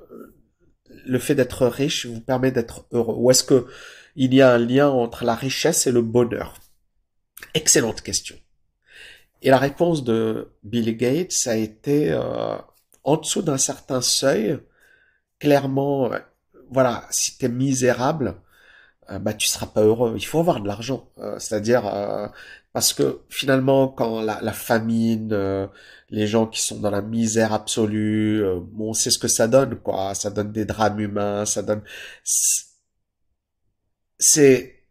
le 1.06 1.18
fait 1.18 1.34
d'être 1.34 1.66
riche 1.66 2.08
vous 2.08 2.20
permet 2.20 2.52
d'être 2.52 2.88
heureux? 2.92 3.16
Ou 3.18 3.32
est-ce 3.32 3.46
que 3.46 3.68
il 4.18 4.34
y 4.34 4.42
a 4.42 4.52
un 4.52 4.58
lien 4.58 4.90
entre 4.90 5.24
la 5.24 5.34
richesse 5.34 5.88
et 5.88 5.94
le 5.94 6.02
bonheur? 6.02 6.56
Excellente 7.54 8.02
question. 8.02 8.36
Et 9.42 9.50
la 9.50 9.60
réponse 9.60 10.04
de 10.04 10.50
Bill 10.64 10.98
Gates 10.98 11.48
a 11.48 11.56
été 11.56 12.14
en 13.06 13.16
dessous 13.16 13.44
d'un 13.44 13.58
certain 13.58 14.02
seuil, 14.02 14.60
clairement, 15.40 16.12
voilà, 16.70 17.08
si 17.12 17.38
t'es 17.38 17.48
misérable, 17.48 18.36
bah 19.08 19.34
tu 19.34 19.48
seras 19.48 19.68
pas 19.68 19.84
heureux. 19.84 20.16
Il 20.18 20.26
faut 20.26 20.40
avoir 20.40 20.60
de 20.60 20.68
l'argent, 20.68 21.10
c'est-à-dire 21.38 21.86
parce 22.76 22.92
que 22.92 23.22
finalement, 23.30 23.88
quand 23.88 24.20
la, 24.22 24.52
famine, 24.52 25.32
euh, 25.32 25.66
les 26.10 26.28
gens 26.28 26.46
qui 26.46 26.62
sont 26.62 26.78
dans 26.78 26.90
la 26.90 27.02
misère 27.02 27.54
absolue, 27.54 28.44
euh, 28.44 28.60
bon, 28.62 28.92
c'est 28.94 29.12
ce 29.12 29.18
que 29.18 29.30
ça 29.30 29.48
donne, 29.48 29.78
quoi. 29.78 30.14
Ça 30.14 30.30
donne 30.30 30.52
des 30.52 30.66
drames 30.66 31.00
humains, 31.00 31.46
ça 31.46 31.62
donne. 31.64 31.82
C'est, 34.20 34.84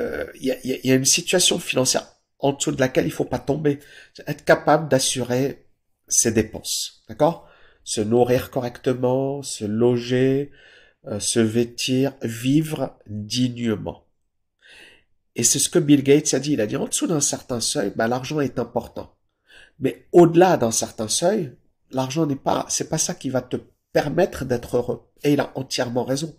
euh, 0.00 0.26
il 0.34 0.46
y, 0.46 0.50
a, 0.50 0.56
y, 0.64 0.90
a, 0.90 0.94
une 0.96 1.04
situation 1.04 1.60
financière 1.60 2.08
en 2.40 2.52
dessous 2.54 2.72
de 2.72 2.80
laquelle 2.80 3.06
il 3.06 3.12
faut 3.12 3.24
pas 3.24 3.38
tomber. 3.38 3.78
Être 4.26 4.44
capable 4.44 4.88
d'assurer 4.88 5.64
ses 6.08 6.32
dépenses, 6.32 7.04
d'accord? 7.08 7.48
Se 7.84 8.00
nourrir 8.00 8.50
correctement, 8.50 9.42
se 9.42 9.64
loger, 9.64 10.50
se 11.20 11.38
vêtir, 11.38 12.14
vivre 12.22 12.98
dignement. 13.06 14.05
Et 15.36 15.44
c'est 15.44 15.58
ce 15.58 15.68
que 15.68 15.78
Bill 15.78 16.02
Gates 16.02 16.34
a 16.34 16.40
dit. 16.40 16.54
Il 16.54 16.60
a 16.60 16.66
dit 16.66 16.76
en 16.76 16.86
dessous 16.86 17.06
d'un 17.06 17.20
certain 17.20 17.60
seuil, 17.60 17.92
bah, 17.94 18.08
l'argent 18.08 18.40
est 18.40 18.58
important. 18.58 19.14
Mais 19.78 20.06
au-delà 20.12 20.56
d'un 20.56 20.70
certain 20.70 21.08
seuil, 21.08 21.52
l'argent 21.90 22.26
n'est 22.26 22.36
pas, 22.36 22.64
c'est 22.68 22.88
pas 22.88 22.98
ça 22.98 23.14
qui 23.14 23.28
va 23.28 23.42
te 23.42 23.58
permettre 23.92 24.44
d'être 24.46 24.78
heureux. 24.78 25.02
Et 25.22 25.34
il 25.34 25.40
a 25.40 25.52
entièrement 25.54 26.04
raison. 26.04 26.34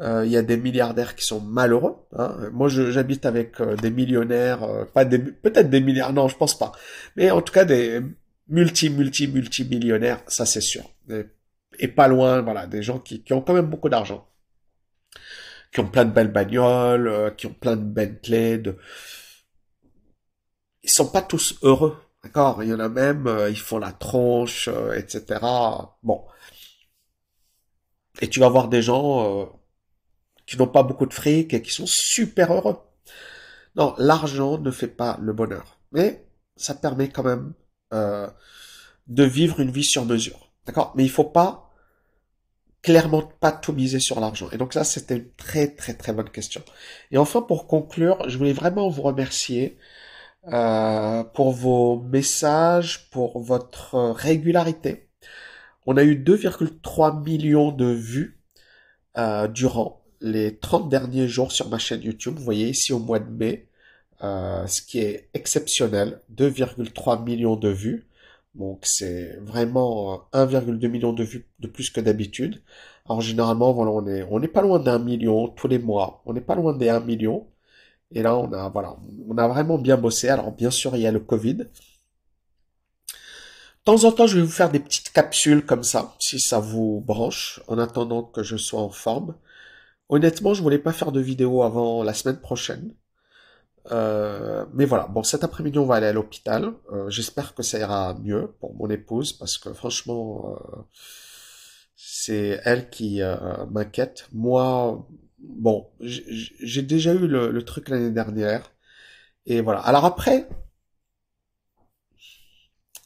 Euh, 0.00 0.26
il 0.26 0.32
y 0.32 0.36
a 0.36 0.42
des 0.42 0.56
milliardaires 0.56 1.14
qui 1.14 1.24
sont 1.24 1.40
malheureux. 1.40 1.96
Hein. 2.16 2.50
Moi, 2.52 2.68
j'habite 2.68 3.24
avec 3.24 3.60
euh, 3.60 3.76
des 3.76 3.90
millionnaires, 3.90 4.64
euh, 4.64 4.84
pas 4.84 5.04
des, 5.04 5.20
peut-être 5.20 5.70
des 5.70 5.80
milliardaires, 5.80 6.14
non, 6.14 6.28
je 6.28 6.36
pense 6.36 6.58
pas. 6.58 6.72
Mais 7.14 7.30
en 7.30 7.40
tout 7.40 7.52
cas, 7.52 7.64
des 7.64 8.00
multi, 8.48 8.90
multi, 8.90 9.28
multi 9.28 9.64
millionnaires, 9.64 10.20
ça 10.26 10.44
c'est 10.46 10.60
sûr. 10.60 10.82
Et, 11.78 11.88
pas 11.88 12.08
loin, 12.08 12.42
voilà, 12.42 12.66
des 12.66 12.82
gens 12.82 12.98
qui, 12.98 13.22
qui 13.22 13.32
ont 13.32 13.40
quand 13.40 13.54
même 13.54 13.66
beaucoup 13.66 13.88
d'argent. 13.88 14.26
Qui 15.74 15.80
ont 15.80 15.88
plein 15.88 16.04
de 16.04 16.12
belles 16.12 16.32
bagnoles, 16.32 17.08
euh, 17.08 17.30
qui 17.30 17.46
ont 17.46 17.52
plein 17.52 17.76
de 17.76 17.82
Bentley, 17.82 18.58
de... 18.58 18.78
ils 20.84 20.90
sont 20.90 21.08
pas 21.10 21.20
tous 21.20 21.58
heureux, 21.62 21.98
d'accord? 22.22 22.62
Il 22.62 22.70
y 22.70 22.74
en 22.74 22.78
a 22.78 22.88
même, 22.88 23.26
euh, 23.26 23.50
ils 23.50 23.58
font 23.58 23.78
la 23.78 23.92
tronche, 23.92 24.68
euh, 24.68 24.92
etc. 24.94 25.40
Bon. 26.04 26.24
Et 28.20 28.28
tu 28.28 28.38
vas 28.38 28.48
voir 28.48 28.68
des 28.68 28.80
gens 28.82 29.52
qui 30.46 30.56
n'ont 30.56 30.68
pas 30.68 30.84
beaucoup 30.84 31.06
de 31.06 31.12
fric 31.12 31.52
et 31.52 31.62
qui 31.62 31.72
sont 31.72 31.86
super 31.86 32.52
heureux. 32.52 32.78
Non, 33.74 33.94
l'argent 33.98 34.58
ne 34.58 34.70
fait 34.70 34.86
pas 34.88 35.18
le 35.20 35.32
bonheur, 35.32 35.80
mais 35.90 36.24
ça 36.56 36.76
permet 36.76 37.08
quand 37.08 37.24
même 37.24 37.54
de 37.90 39.24
vivre 39.24 39.58
une 39.58 39.72
vie 39.72 39.82
sur 39.82 40.04
mesure, 40.04 40.52
d'accord? 40.64 40.92
Mais 40.94 41.02
il 41.04 41.10
faut 41.10 41.24
pas 41.24 41.63
clairement 42.84 43.22
pas 43.40 43.50
tout 43.50 43.72
miser 43.72 43.98
sur 43.98 44.20
l'argent. 44.20 44.48
Et 44.52 44.58
donc 44.58 44.74
là, 44.74 44.84
c'était 44.84 45.16
une 45.16 45.30
très 45.36 45.68
très 45.68 45.94
très 45.94 46.12
bonne 46.12 46.28
question. 46.30 46.62
Et 47.10 47.18
enfin, 47.18 47.42
pour 47.42 47.66
conclure, 47.66 48.28
je 48.28 48.38
voulais 48.38 48.52
vraiment 48.52 48.90
vous 48.90 49.02
remercier 49.02 49.78
euh, 50.52 51.24
pour 51.24 51.52
vos 51.52 52.00
messages, 52.02 53.10
pour 53.10 53.40
votre 53.40 53.96
régularité. 54.12 55.08
On 55.86 55.96
a 55.96 56.04
eu 56.04 56.14
2,3 56.16 57.24
millions 57.24 57.72
de 57.72 57.86
vues 57.86 58.40
euh, 59.18 59.48
durant 59.48 60.02
les 60.20 60.58
30 60.58 60.88
derniers 60.90 61.28
jours 61.28 61.52
sur 61.52 61.68
ma 61.70 61.78
chaîne 61.78 62.02
YouTube. 62.02 62.36
Vous 62.36 62.44
voyez 62.44 62.68
ici 62.68 62.92
au 62.92 62.98
mois 62.98 63.18
de 63.18 63.30
mai, 63.30 63.68
euh, 64.22 64.66
ce 64.66 64.82
qui 64.82 64.98
est 64.98 65.30
exceptionnel, 65.34 66.20
2,3 66.34 67.24
millions 67.24 67.56
de 67.56 67.70
vues. 67.70 68.06
Donc 68.54 68.86
c'est 68.86 69.36
vraiment 69.40 70.28
1,2 70.32 70.88
million 70.88 71.12
de 71.12 71.24
vues 71.24 71.46
de 71.60 71.66
plus 71.68 71.90
que 71.90 72.00
d'habitude. 72.00 72.62
Alors 73.06 73.20
généralement, 73.20 73.72
voilà, 73.72 73.90
on 73.90 74.06
est, 74.06 74.22
on 74.30 74.38
n'est 74.40 74.48
pas 74.48 74.62
loin 74.62 74.78
d'un 74.78 74.98
million 74.98 75.48
tous 75.48 75.68
les 75.68 75.78
mois. 75.78 76.22
On 76.26 76.32
n'est 76.32 76.40
pas 76.40 76.54
loin 76.54 76.72
des 76.76 76.88
1 76.88 77.00
million. 77.00 77.48
Et 78.12 78.22
là, 78.22 78.36
on 78.36 78.52
a, 78.52 78.68
voilà, 78.70 78.96
on 79.28 79.36
a 79.38 79.48
vraiment 79.48 79.78
bien 79.78 79.96
bossé. 79.96 80.28
Alors 80.28 80.52
bien 80.52 80.70
sûr, 80.70 80.96
il 80.96 81.02
y 81.02 81.06
a 81.06 81.12
le 81.12 81.20
Covid. 81.20 81.54
De 83.86 83.92
temps 83.92 84.04
en 84.04 84.12
temps, 84.12 84.26
je 84.26 84.36
vais 84.38 84.42
vous 84.44 84.50
faire 84.50 84.70
des 84.70 84.80
petites 84.80 85.12
capsules 85.12 85.66
comme 85.66 85.82
ça, 85.82 86.14
si 86.18 86.40
ça 86.40 86.58
vous 86.58 87.02
branche, 87.06 87.60
en 87.68 87.78
attendant 87.78 88.22
que 88.22 88.42
je 88.42 88.56
sois 88.56 88.80
en 88.80 88.88
forme. 88.90 89.36
Honnêtement, 90.08 90.54
je 90.54 90.62
voulais 90.62 90.78
pas 90.78 90.92
faire 90.92 91.12
de 91.12 91.20
vidéo 91.20 91.62
avant 91.62 92.02
la 92.02 92.14
semaine 92.14 92.40
prochaine. 92.40 92.94
Euh, 93.92 94.64
mais 94.72 94.86
voilà, 94.86 95.06
bon, 95.08 95.22
cet 95.22 95.44
après-midi, 95.44 95.78
on 95.78 95.86
va 95.86 95.96
aller 95.96 96.06
à 96.06 96.12
l'hôpital. 96.12 96.72
Euh, 96.92 97.08
j'espère 97.10 97.54
que 97.54 97.62
ça 97.62 97.78
ira 97.78 98.14
mieux 98.14 98.54
pour 98.60 98.74
mon 98.74 98.88
épouse, 98.88 99.32
parce 99.32 99.58
que 99.58 99.72
franchement, 99.72 100.56
euh, 100.56 100.82
c'est 101.96 102.60
elle 102.64 102.88
qui 102.90 103.20
m'inquiète. 103.70 104.28
Moi, 104.32 105.06
bon, 105.38 105.90
j'ai 106.00 106.82
déjà 106.82 107.12
eu 107.14 107.26
le, 107.26 107.50
le 107.50 107.64
truc 107.64 107.88
l'année 107.88 108.10
dernière. 108.10 108.72
Et 109.46 109.60
voilà. 109.60 109.80
Alors 109.80 110.04
après, 110.04 110.48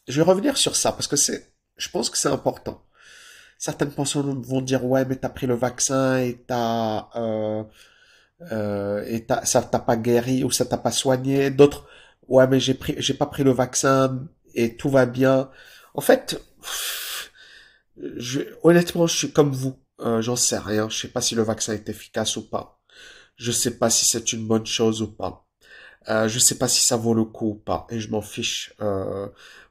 je 0.07 0.21
vais 0.21 0.29
revenir 0.29 0.57
sur 0.57 0.77
ça, 0.77 0.93
parce 0.93 1.09
que 1.09 1.17
c'est, 1.17 1.53
je 1.77 1.89
pense 1.91 2.11
que 2.11 2.19
c'est 2.19 2.29
important. 2.29 2.85
Certaines 3.59 3.91
personnes 3.91 4.41
vont 4.43 4.61
dire, 4.63 4.85
ouais, 4.85 5.05
mais 5.05 5.17
t'as 5.17 5.29
pris 5.29 5.47
le 5.47 5.55
vaccin 5.55 6.19
et 6.19 6.45
t'as... 6.47 7.09
Euh, 8.53 9.05
et 9.07 9.27
ça 9.45 9.63
t'a 9.63 9.79
pas 9.79 9.97
guéri 9.97 10.45
ou 10.45 10.51
ça 10.51 10.65
t'a 10.65 10.79
pas 10.79 10.93
soigné. 10.93 11.51
D'autres, 11.51 11.87
ouais, 12.29 12.47
mais 12.47 12.61
j'ai 12.61 12.75
pris, 12.75 12.95
j'ai 12.99 13.15
pas 13.15 13.27
pris 13.27 13.45
le 13.45 13.51
vaccin 13.51 14.27
et 14.55 14.77
tout 14.77 14.91
va 14.91 15.07
bien. 15.07 15.51
En 15.95 16.01
fait, 16.01 16.41
je, 18.17 18.41
honnêtement, 18.63 19.07
je 19.07 19.17
suis 19.17 19.33
comme 19.33 19.53
vous. 19.53 19.79
Euh, 20.01 20.23
J'en 20.23 20.37
sais 20.37 20.59
rien. 20.59 20.89
Je 20.89 20.99
sais 20.99 21.09
pas 21.09 21.21
si 21.21 21.35
le 21.35 21.43
vaccin 21.43 21.73
est 21.75 21.89
efficace 21.89 22.37
ou 22.37 22.49
pas. 22.49 22.81
Je 23.37 23.53
sais 23.53 23.79
pas 23.79 23.91
si 23.91 24.05
c'est 24.07 24.33
une 24.33 24.47
bonne 24.47 24.67
chose 24.67 25.03
ou 25.03 25.09
pas. 25.13 25.45
Euh, 26.09 26.29
je 26.29 26.39
sais 26.39 26.57
pas 26.57 26.69
si 26.69 26.85
ça 26.87 26.97
vaut 26.97 27.15
le 27.15 27.25
coup 27.25 27.51
ou 27.51 27.55
pas. 27.55 27.87
Et 27.91 28.01
je 28.01 28.11
m'en 28.11 28.23
fiche. 28.23 28.75
Euh, 28.81 29.29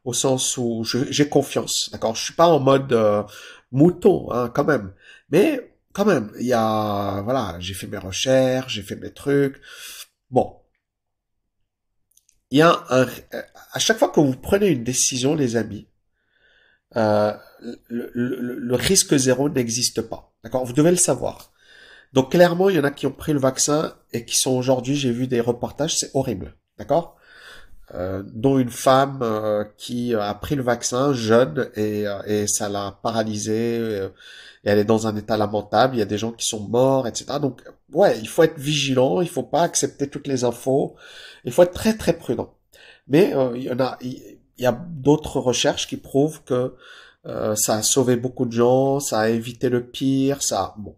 au 0.07 0.13
sens 0.13 0.57
où 0.57 0.83
j'ai 0.85 1.27
confiance. 1.27 1.89
D'accord? 1.91 2.15
Je 2.15 2.23
suis 2.23 2.33
pas 2.33 2.47
en 2.47 2.59
mode 2.59 2.93
euh, 2.93 3.23
mouton, 3.71 4.31
hein, 4.31 4.49
quand 4.49 4.63
même. 4.63 4.93
Mais 5.29 5.76
quand 5.97 6.05
même, 6.05 6.31
il 6.39 6.45
y 6.45 6.53
a, 6.53 7.21
voilà, 7.23 7.55
j'ai 7.59 7.73
fait 7.73 7.87
mes 7.87 7.97
recherches, 7.97 8.75
j'ai 8.75 8.83
fait 8.83 8.95
mes 8.95 9.11
trucs. 9.11 9.59
Bon. 10.29 10.57
Il 12.51 12.59
y 12.59 12.61
a 12.61 12.85
un, 12.91 13.07
à 13.71 13.79
chaque 13.79 13.97
fois 13.97 14.09
que 14.09 14.19
vous 14.19 14.35
prenez 14.35 14.67
une 14.67 14.83
décision, 14.83 15.33
les 15.33 15.55
amis, 15.55 15.87
euh, 16.97 17.33
le, 17.89 18.75
risque 18.75 19.17
zéro 19.17 19.49
n'existe 19.49 20.03
pas. 20.03 20.35
D'accord? 20.43 20.65
Vous 20.65 20.73
devez 20.73 20.91
le 20.91 20.97
savoir. 20.97 21.51
Donc 22.13 22.31
clairement, 22.31 22.69
il 22.69 22.75
y 22.75 22.79
en 22.79 22.83
a 22.83 22.91
qui 22.91 23.07
ont 23.07 23.11
pris 23.11 23.33
le 23.33 23.39
vaccin 23.39 23.95
et 24.13 24.23
qui 24.23 24.37
sont 24.37 24.51
aujourd'hui, 24.51 24.95
j'ai 24.95 25.11
vu 25.11 25.25
des 25.25 25.41
reportages, 25.41 25.97
c'est 25.97 26.11
horrible. 26.13 26.55
D'accord? 26.77 27.17
Euh, 27.95 28.21
dont 28.23 28.59
une 28.59 28.69
femme 28.69 29.21
euh, 29.23 29.63
qui 29.77 30.13
a 30.13 30.33
pris 30.35 30.55
le 30.55 30.61
vaccin 30.61 31.13
jeune 31.13 31.71
et, 31.75 32.05
euh, 32.05 32.21
et 32.27 32.45
ça 32.45 32.69
l'a 32.69 32.99
paralysée 33.01 34.09
elle 34.69 34.79
est 34.79 34.85
dans 34.85 35.07
un 35.07 35.15
état 35.15 35.37
lamentable, 35.37 35.95
il 35.95 35.99
y 35.99 36.01
a 36.01 36.05
des 36.05 36.17
gens 36.17 36.31
qui 36.31 36.45
sont 36.45 36.67
morts, 36.67 37.07
etc. 37.07 37.39
Donc 37.41 37.61
ouais, 37.93 38.19
il 38.19 38.27
faut 38.27 38.43
être 38.43 38.59
vigilant, 38.59 39.21
il 39.21 39.29
faut 39.29 39.43
pas 39.43 39.61
accepter 39.61 40.09
toutes 40.09 40.27
les 40.27 40.43
infos, 40.43 40.95
il 41.45 41.51
faut 41.51 41.63
être 41.63 41.73
très 41.73 41.95
très 41.95 42.13
prudent. 42.13 42.53
Mais 43.07 43.33
il 43.55 43.63
y 43.63 43.71
en 43.71 43.79
a, 43.79 43.97
il 44.01 44.37
y 44.57 44.65
a 44.65 44.71
d'autres 44.71 45.39
recherches 45.39 45.87
qui 45.87 45.97
prouvent 45.97 46.43
que 46.43 46.75
ça 47.55 47.75
a 47.75 47.81
sauvé 47.83 48.15
beaucoup 48.17 48.45
de 48.45 48.51
gens, 48.51 48.99
ça 48.99 49.21
a 49.21 49.29
évité 49.29 49.69
le 49.69 49.85
pire, 49.85 50.43
ça 50.43 50.75
bon 50.77 50.95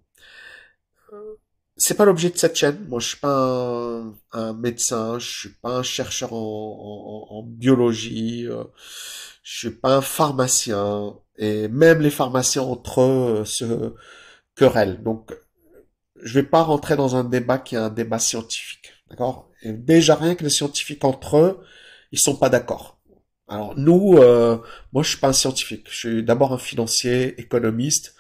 c'est 1.79 1.95
pas 1.95 2.05
l'objet 2.05 2.29
de 2.29 2.37
cette 2.37 2.55
chaîne. 2.55 2.85
Moi, 2.89 2.99
je 2.99 3.07
suis 3.07 3.17
pas 3.17 4.03
un, 4.33 4.53
médecin, 4.53 5.17
je 5.17 5.39
suis 5.39 5.49
pas 5.49 5.77
un 5.77 5.83
chercheur 5.83 6.33
en, 6.33 7.27
en, 7.29 7.43
biologie, 7.43 8.45
euh, 8.47 8.63
je 9.43 9.59
suis 9.59 9.71
pas 9.71 9.95
un 9.97 10.01
pharmacien, 10.01 11.15
et 11.39 11.69
même 11.69 12.01
les 12.01 12.11
pharmaciens 12.11 12.61
entre 12.61 13.01
eux 13.01 13.39
euh, 13.39 13.45
se 13.45 13.95
querellent. 14.55 15.01
Donc, 15.01 15.31
je 16.21 16.33
vais 16.35 16.45
pas 16.45 16.61
rentrer 16.61 16.95
dans 16.97 17.15
un 17.15 17.23
débat 17.23 17.57
qui 17.57 17.75
est 17.75 17.79
un 17.79 17.89
débat 17.89 18.19
scientifique, 18.19 18.91
d'accord? 19.09 19.49
Déjà 19.63 20.15
rien 20.15 20.35
que 20.35 20.43
les 20.43 20.49
scientifiques 20.49 21.03
entre 21.05 21.37
eux, 21.37 21.63
ils 22.11 22.19
sont 22.19 22.35
pas 22.35 22.49
d'accord. 22.49 22.99
Alors 23.47 23.75
nous, 23.77 24.17
euh, 24.17 24.57
moi, 24.93 25.01
je 25.01 25.09
suis 25.09 25.17
pas 25.17 25.29
un 25.29 25.33
scientifique. 25.33 25.87
Je 25.89 25.97
suis 25.97 26.23
d'abord 26.23 26.53
un 26.53 26.57
financier, 26.57 27.39
économiste 27.39 28.15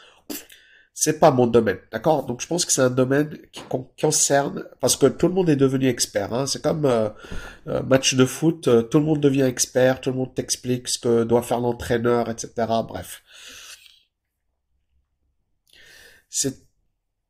c'est 1.01 1.17
pas 1.17 1.31
mon 1.31 1.47
domaine, 1.47 1.79
d'accord? 1.93 2.25
Donc 2.25 2.41
je 2.41 2.47
pense 2.47 2.65
que 2.65 2.73
c'est 2.73 2.81
un 2.81 2.89
domaine 2.89 3.37
qui 3.53 3.61
concerne 4.01 4.65
parce 4.81 4.97
que 4.97 5.05
tout 5.05 5.29
le 5.29 5.33
monde 5.33 5.49
est 5.49 5.55
devenu 5.55 5.87
expert. 5.87 6.33
Hein. 6.33 6.45
C'est 6.45 6.61
comme 6.61 6.83
euh, 6.85 7.07
euh 7.67 7.81
match 7.83 8.15
de 8.15 8.25
foot, 8.25 8.67
euh, 8.67 8.81
tout 8.81 8.99
le 8.99 9.05
monde 9.05 9.21
devient 9.21 9.43
expert, 9.43 10.01
tout 10.01 10.09
le 10.11 10.17
monde 10.17 10.35
t'explique 10.35 10.89
ce 10.89 10.99
que 10.99 11.23
doit 11.23 11.41
faire 11.41 11.61
l'entraîneur, 11.61 12.29
etc. 12.29 12.51
Bref, 12.85 13.23
c'est 16.29 16.67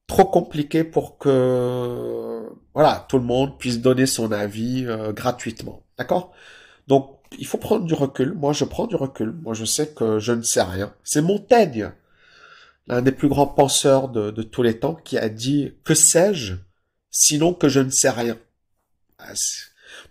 trop 0.07 0.25
compliqué 0.25 0.83
pour 0.83 1.19
que 1.19 2.49
voilà 2.73 3.05
tout 3.07 3.19
le 3.19 3.25
monde 3.25 3.59
puisse 3.59 3.81
donner 3.81 4.07
son 4.07 4.31
avis 4.31 4.85
euh, 4.87 5.13
gratuitement, 5.13 5.83
d'accord? 5.95 6.33
Donc 6.87 7.19
il 7.37 7.45
faut 7.45 7.59
prendre 7.59 7.85
du 7.85 7.93
recul. 7.93 8.33
Moi, 8.33 8.53
je 8.53 8.65
prends 8.65 8.87
du 8.87 8.95
recul. 8.95 9.31
Moi, 9.43 9.53
je 9.53 9.65
sais 9.65 9.89
que 9.89 10.17
je 10.17 10.31
ne 10.31 10.41
sais 10.41 10.63
rien. 10.63 10.91
C'est 11.03 11.21
Montaigne 11.21 11.91
l'un 12.89 13.01
des 13.01 13.11
plus 13.11 13.29
grands 13.29 13.47
penseurs 13.47 14.09
de, 14.09 14.41
tous 14.41 14.63
les 14.63 14.79
temps, 14.79 14.95
qui 14.95 15.17
a 15.17 15.29
dit 15.29 15.73
que 15.85 15.93
sais-je 15.93 16.55
sinon 17.11 17.53
que 17.53 17.69
je 17.69 17.79
ne 17.79 17.91
sais 17.91 18.09
rien? 18.09 18.37
Ah, 19.19 19.33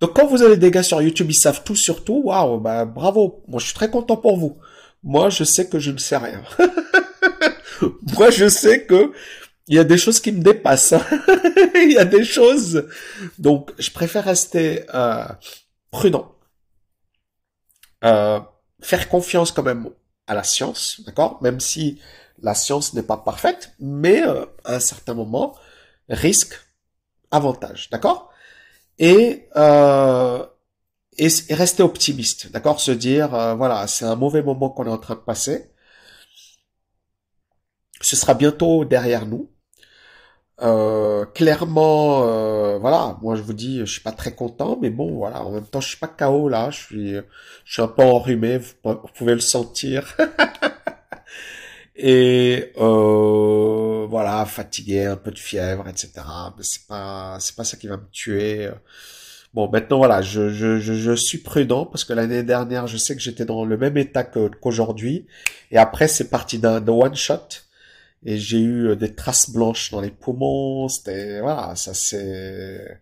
Donc 0.00 0.14
quand 0.14 0.26
vous 0.26 0.42
avez 0.42 0.56
des 0.56 0.70
gars 0.70 0.82
sur 0.84 1.02
YouTube, 1.02 1.30
ils 1.30 1.34
savent 1.34 1.64
tout 1.64 1.76
sur 1.76 2.04
tout, 2.04 2.22
waouh, 2.24 2.60
bah 2.60 2.84
bravo. 2.84 3.42
Moi 3.48 3.60
je 3.60 3.66
suis 3.66 3.74
très 3.74 3.90
content 3.90 4.16
pour 4.16 4.38
vous. 4.38 4.58
Moi 5.02 5.28
je 5.28 5.44
sais 5.44 5.68
que 5.68 5.78
je 5.78 5.90
ne 5.90 5.98
sais 5.98 6.16
rien. 6.16 6.42
Moi 8.16 8.30
je 8.30 8.48
sais 8.48 8.86
que 8.86 9.12
il 9.68 9.74
y 9.74 9.78
a 9.78 9.84
des 9.84 9.98
choses 9.98 10.20
qui 10.20 10.32
me 10.32 10.42
dépassent. 10.42 10.94
il 11.74 11.92
y 11.92 11.98
a 11.98 12.04
des 12.04 12.24
choses. 12.24 12.88
Donc 13.38 13.72
je 13.78 13.90
préfère 13.90 14.24
rester 14.24 14.84
euh, 14.94 15.26
prudent. 15.90 16.34
Euh, 18.04 18.40
faire 18.80 19.08
confiance 19.08 19.50
quand 19.50 19.64
même 19.64 19.90
à 20.26 20.34
la 20.34 20.44
science, 20.44 21.00
d'accord? 21.04 21.38
Même 21.42 21.58
si 21.58 22.00
la 22.42 22.54
science 22.54 22.94
n'est 22.94 23.02
pas 23.02 23.16
parfaite, 23.16 23.72
mais 23.80 24.22
euh, 24.22 24.46
à 24.64 24.76
un 24.76 24.80
certain 24.80 25.14
moment, 25.14 25.56
risque, 26.08 26.54
avantage, 27.30 27.90
d'accord? 27.90 28.30
Et, 28.98 29.48
euh, 29.56 30.44
et, 31.18 31.28
rester 31.50 31.82
optimiste, 31.82 32.50
d'accord? 32.52 32.80
Se 32.80 32.90
dire, 32.92 33.34
euh, 33.34 33.54
voilà, 33.54 33.86
c'est 33.86 34.04
un 34.04 34.16
mauvais 34.16 34.42
moment 34.42 34.70
qu'on 34.70 34.86
est 34.86 34.90
en 34.90 34.98
train 34.98 35.14
de 35.14 35.20
passer, 35.20 35.70
ce 38.00 38.16
sera 38.16 38.34
bientôt 38.34 38.84
derrière 38.84 39.26
nous. 39.26 39.50
Clairement, 41.34 42.78
voilà, 42.78 43.16
moi 43.22 43.36
je 43.36 43.42
vous 43.42 43.52
dis, 43.52 43.80
je 43.80 43.84
suis 43.84 44.00
pas 44.00 44.12
très 44.12 44.34
content, 44.34 44.78
mais 44.80 44.90
bon, 44.90 45.16
voilà, 45.16 45.44
en 45.44 45.52
même 45.52 45.66
temps, 45.66 45.80
je 45.80 45.88
suis 45.88 45.98
pas 45.98 46.08
KO 46.08 46.48
là, 46.48 46.70
je 46.70 46.78
suis, 47.64 47.82
un 47.82 47.88
peu 47.88 48.02
enrhumé, 48.02 48.58
vous 48.58 48.96
pouvez 49.14 49.34
le 49.34 49.40
sentir. 49.40 50.16
Et 51.98 52.72
euh, 52.78 54.06
voilà, 54.08 54.46
fatigué, 54.46 55.04
un 55.06 55.16
peu 55.16 55.32
de 55.32 55.38
fièvre, 55.38 55.88
etc. 55.88 56.12
Mais 56.56 56.62
c'est 56.62 56.86
pas, 56.86 57.38
c'est 57.40 57.56
pas 57.56 57.64
ça 57.64 57.76
qui 57.76 57.88
va 57.88 57.96
me 57.96 58.08
tuer. 58.12 58.70
Bon, 59.54 59.68
maintenant 59.70 59.98
voilà, 59.98 60.22
je, 60.22 60.50
je, 60.50 60.78
je, 60.78 61.12
suis 61.16 61.38
prudent 61.38 61.86
parce 61.86 62.04
que 62.04 62.12
l'année 62.12 62.42
dernière, 62.44 62.86
je 62.86 62.96
sais 62.96 63.16
que 63.16 63.22
j'étais 63.22 63.44
dans 63.44 63.64
le 63.64 63.76
même 63.76 63.96
état 63.96 64.22
qu'aujourd'hui. 64.24 65.26
et 65.70 65.78
après, 65.78 66.06
c'est 66.08 66.30
parti 66.30 66.58
d'un 66.58 66.86
one 66.86 67.16
shot 67.16 67.48
et 68.24 68.38
j'ai 68.38 68.60
eu 68.60 68.96
des 68.96 69.14
traces 69.14 69.50
blanches 69.50 69.90
dans 69.90 70.00
les 70.00 70.10
poumons. 70.10 70.88
C'était 70.88 71.40
voilà, 71.40 71.74
ça 71.76 71.94
c'est 71.94 73.00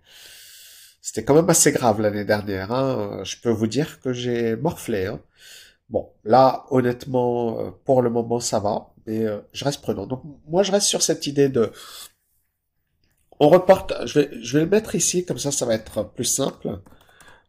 c'était 1.03 1.25
quand 1.25 1.35
même 1.35 1.51
assez 1.51 1.73
grave 1.73 2.01
l'année 2.01 2.25
dernière. 2.25 2.73
Hein. 2.73 3.23
Je 3.25 3.37
peux 3.43 3.51
vous 3.51 3.67
dire 3.67 4.01
que 4.01 4.13
j'ai 4.13 4.57
morflé. 4.57 5.07
Hein. 5.07 5.21
Bon, 5.89 6.13
là, 6.25 6.67
honnêtement, 6.71 7.61
euh, 7.61 7.71
pour 7.85 8.03
le 8.03 8.11
moment, 8.11 8.41
ça 8.41 8.59
va, 8.59 8.93
mais 9.07 9.25
euh, 9.25 9.41
je 9.53 9.65
reste 9.65 9.83
prudent. 9.83 10.07
Donc, 10.07 10.23
moi, 10.49 10.63
je 10.63 10.73
reste 10.73 10.89
sur 10.89 11.03
cette 11.03 11.27
idée 11.27 11.49
de... 11.49 11.73
On 13.39 13.49
reporte, 13.49 13.93
je 14.07 14.21
vais, 14.21 14.31
je 14.43 14.59
vais 14.59 14.65
le 14.65 14.71
mettre 14.71 14.95
ici, 14.95 15.25
comme 15.25 15.39
ça, 15.39 15.53
ça 15.53 15.67
va 15.67 15.75
être 15.75 16.05
plus 16.15 16.25
simple. 16.25 16.81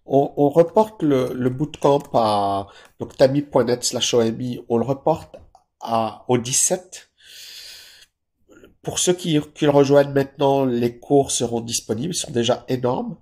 On, 0.05 0.33
on 0.37 0.49
reporte 0.49 1.01
le, 1.01 1.33
le 1.33 1.49
bootcamp 1.49 2.03
à, 2.13 2.67
donc, 2.99 3.15
tami.net 3.17 3.83
slash 3.83 4.13
OMI, 4.13 4.61
on 4.69 4.77
le 4.77 4.85
reporte 4.85 5.37
à, 5.81 6.25
au 6.27 6.37
17. 6.37 7.09
Pour 8.83 8.99
ceux 8.99 9.13
qui, 9.13 9.39
qui 9.55 9.65
le 9.65 9.71
rejoignent 9.71 10.13
maintenant, 10.13 10.63
les 10.65 10.99
cours 10.99 11.31
seront 11.31 11.61
disponibles, 11.61 12.13
ils 12.13 12.17
sont 12.17 12.31
déjà 12.31 12.65
énormes 12.67 13.17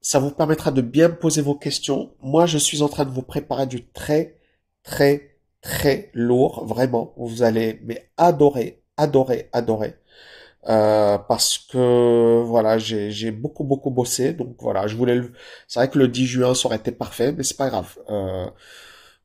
ça 0.00 0.18
vous 0.18 0.30
permettra 0.30 0.70
de 0.70 0.80
bien 0.82 1.10
poser 1.10 1.42
vos 1.42 1.54
questions. 1.54 2.12
Moi, 2.22 2.46
je 2.46 2.58
suis 2.58 2.82
en 2.82 2.88
train 2.88 3.04
de 3.04 3.10
vous 3.10 3.22
préparer 3.22 3.66
du 3.66 3.86
très, 3.86 4.38
très, 4.82 5.36
très 5.60 6.10
lourd, 6.14 6.66
vraiment. 6.66 7.14
Vous 7.16 7.42
allez 7.42 7.80
mais 7.84 8.10
adorer, 8.16 8.82
adorer, 8.96 9.48
adorer. 9.52 9.96
Euh, 10.68 11.16
parce 11.18 11.58
que 11.58 12.42
voilà, 12.42 12.78
j'ai 12.78 13.30
beaucoup 13.30 13.64
beaucoup 13.64 13.90
bossé, 13.90 14.34
donc 14.34 14.56
voilà, 14.60 14.86
je 14.86 14.96
voulais. 14.96 15.14
Le... 15.16 15.32
C'est 15.68 15.80
vrai 15.80 15.88
que 15.88 15.98
le 15.98 16.08
10 16.08 16.26
juin 16.26 16.54
ça 16.54 16.66
aurait 16.66 16.76
été 16.76 16.92
parfait, 16.92 17.32
mais 17.32 17.42
c'est 17.44 17.56
pas 17.56 17.70
grave. 17.70 17.96
Euh, 18.10 18.46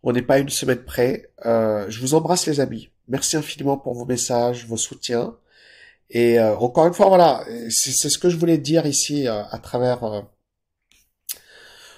on 0.04 0.14
n'est 0.14 0.22
pas 0.22 0.40
une 0.40 0.50
semaine 0.50 0.84
près. 0.84 1.32
Euh, 1.46 1.86
je 1.90 2.00
vous 2.00 2.14
embrasse 2.14 2.46
les 2.48 2.60
amis. 2.62 2.90
Merci 3.08 3.38
infiniment 3.38 3.78
pour 3.78 3.94
vos 3.96 4.06
messages, 4.06 4.66
vos 4.68 4.78
soutiens. 4.78 5.36
Et 6.10 6.40
euh, 6.40 6.56
encore 6.58 6.88
une 6.88 6.94
fois, 6.94 7.08
voilà, 7.08 7.44
c'est 7.70 8.10
ce 8.10 8.18
que 8.18 8.30
je 8.30 8.38
voulais 8.38 8.58
dire 8.58 8.86
ici 8.86 9.28
euh, 9.28 9.44
à 9.50 9.58
travers 9.60 10.26